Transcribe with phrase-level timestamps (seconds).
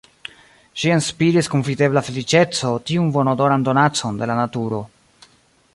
[0.83, 4.81] Ŝi enspiris kun videbla feliĉeco tiun bonodoran donacon de la naturo.